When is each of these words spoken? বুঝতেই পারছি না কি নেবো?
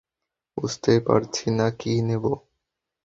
বুঝতেই 0.57 0.99
পারছি 1.07 1.45
না 1.57 1.67
কি 1.79 1.91
নেবো? 2.07 2.33